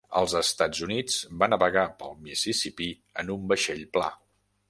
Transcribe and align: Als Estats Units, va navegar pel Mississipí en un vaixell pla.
Als 0.19 0.31
Estats 0.37 0.79
Units, 0.85 1.17
va 1.43 1.49
navegar 1.53 1.83
pel 1.99 2.17
Mississipí 2.29 2.89
en 3.25 3.29
un 3.37 3.45
vaixell 3.53 3.87
pla. 3.99 4.09